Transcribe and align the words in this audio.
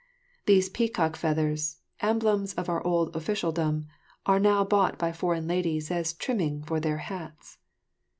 These 0.47 0.67
peacock 0.69 1.15
feathers, 1.15 1.77
emblems 1.99 2.55
of 2.55 2.67
our 2.67 2.83
old 2.83 3.15
officialdom, 3.15 3.85
are 4.25 4.39
now 4.39 4.63
bought 4.63 4.97
by 4.97 5.11
foreign 5.11 5.45
ladies 5.47 5.91
as 5.91 6.11
a 6.11 6.17
trimming 6.17 6.63
on 6.71 6.81
their 6.81 6.97
hats. 6.97 7.59